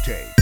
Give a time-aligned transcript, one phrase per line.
[0.00, 0.39] mixtape.